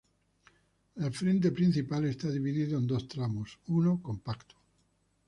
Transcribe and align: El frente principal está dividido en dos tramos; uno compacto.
El 0.95 1.11
frente 1.13 1.51
principal 1.51 2.05
está 2.05 2.27
dividido 2.31 2.79
en 2.79 2.87
dos 2.87 3.07
tramos; 3.07 3.59
uno 3.67 4.01
compacto. 4.01 4.55